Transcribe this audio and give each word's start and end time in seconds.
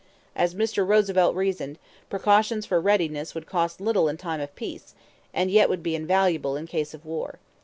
As 0.35 0.55
Mr. 0.55 0.83
Roosevelt 0.83 1.35
reasoned, 1.35 1.77
precautions 2.09 2.65
for 2.65 2.81
readiness 2.81 3.35
would 3.35 3.45
cost 3.45 3.79
little 3.79 4.09
in 4.09 4.17
time 4.17 4.41
of 4.41 4.55
peace, 4.55 4.95
and 5.31 5.51
yet 5.51 5.69
would 5.69 5.83
be 5.83 5.93
invaluable 5.93 6.57
in 6.57 6.65
case 6.65 6.95
of 6.95 7.05
war. 7.05 7.37